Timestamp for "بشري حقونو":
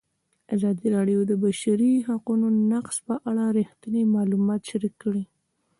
1.43-2.47